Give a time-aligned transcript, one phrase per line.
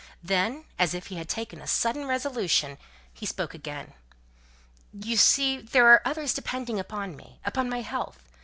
[0.23, 2.79] Then, as if he had taken a sudden resolution,
[3.13, 3.93] he spoke again.
[4.93, 8.23] "You see, there are others depending upon me upon my health.